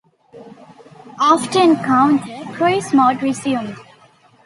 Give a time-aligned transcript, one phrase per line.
[1.19, 3.77] After encounter, cruise mode resumed.